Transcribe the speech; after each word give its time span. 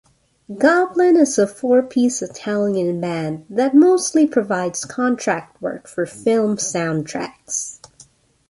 Goblin 0.57 1.15
is 1.15 1.37
a 1.37 1.45
four-piece 1.45 2.23
Italian 2.23 2.99
band 2.99 3.45
that 3.51 3.75
mostly 3.75 4.25
provides 4.25 4.83
contract 4.83 5.61
work 5.61 5.87
for 5.87 6.07
film 6.07 6.57
soundtracks. 6.57 7.77